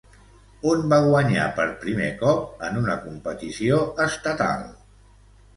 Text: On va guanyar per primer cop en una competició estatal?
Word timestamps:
On 0.69 0.79
va 0.93 0.97
guanyar 1.07 1.43
per 1.59 1.67
primer 1.83 2.09
cop 2.23 2.65
en 2.69 2.81
una 2.83 2.97
competició 3.05 3.79
estatal? 4.07 4.69